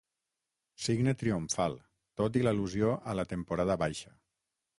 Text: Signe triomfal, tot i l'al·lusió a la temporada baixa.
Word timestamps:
Signe 0.85 1.13
triomfal, 1.23 1.75
tot 2.23 2.41
i 2.41 2.43
l'al·lusió 2.49 2.91
a 3.13 3.17
la 3.21 3.27
temporada 3.37 3.79
baixa. 3.85 4.17